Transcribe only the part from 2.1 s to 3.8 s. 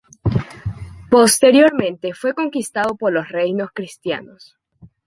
fue conquistado por los reinos